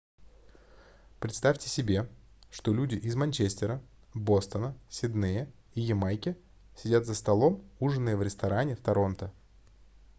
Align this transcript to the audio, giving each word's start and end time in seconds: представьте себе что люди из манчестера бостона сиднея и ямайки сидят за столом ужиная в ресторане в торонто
представьте 1.19 1.69
себе 1.69 2.09
что 2.49 2.73
люди 2.73 2.95
из 2.95 3.13
манчестера 3.15 3.79
бостона 4.15 4.75
сиднея 4.89 5.47
и 5.75 5.81
ямайки 5.81 6.35
сидят 6.75 7.05
за 7.05 7.13
столом 7.13 7.61
ужиная 7.79 8.17
в 8.17 8.23
ресторане 8.23 8.75
в 8.75 8.79
торонто 8.81 9.31